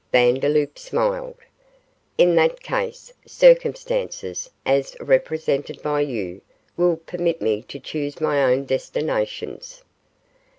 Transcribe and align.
Vandeloup 0.11 0.79
smiled. 0.79 1.37
'In 2.17 2.33
that 2.33 2.59
case, 2.63 3.13
circumstances, 3.23 4.49
as 4.65 4.95
represented 4.99 5.79
by 5.83 6.01
you, 6.01 6.41
will 6.75 6.97
permit 6.97 7.39
me 7.39 7.61
to 7.67 7.77
choose 7.79 8.19
my 8.19 8.41
own 8.43 8.65
destinations. 8.65 9.83